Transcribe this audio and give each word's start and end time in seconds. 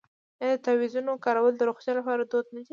آیا 0.43 0.53
د 0.55 0.61
تعویذونو 0.65 1.13
کارول 1.25 1.53
د 1.57 1.61
روغتیا 1.69 1.91
لپاره 1.99 2.21
دود 2.31 2.45
نه 2.55 2.61
دی؟ 2.65 2.69